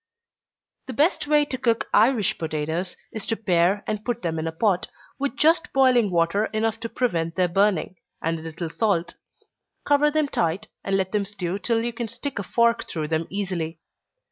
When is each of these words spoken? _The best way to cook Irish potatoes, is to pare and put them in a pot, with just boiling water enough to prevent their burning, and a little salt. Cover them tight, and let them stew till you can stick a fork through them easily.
_The 0.87 0.93
best 0.93 1.27
way 1.27 1.45
to 1.45 1.59
cook 1.59 1.87
Irish 1.93 2.39
potatoes, 2.39 2.97
is 3.11 3.23
to 3.27 3.37
pare 3.37 3.83
and 3.85 4.03
put 4.03 4.23
them 4.23 4.39
in 4.39 4.47
a 4.47 4.51
pot, 4.51 4.87
with 5.19 5.35
just 5.35 5.71
boiling 5.73 6.09
water 6.09 6.45
enough 6.47 6.79
to 6.79 6.89
prevent 6.89 7.35
their 7.35 7.47
burning, 7.47 7.97
and 8.19 8.39
a 8.39 8.41
little 8.41 8.71
salt. 8.71 9.17
Cover 9.85 10.09
them 10.09 10.27
tight, 10.27 10.69
and 10.83 10.97
let 10.97 11.11
them 11.11 11.23
stew 11.25 11.59
till 11.59 11.83
you 11.83 11.93
can 11.93 12.07
stick 12.07 12.39
a 12.39 12.43
fork 12.43 12.89
through 12.89 13.09
them 13.09 13.27
easily. 13.29 13.79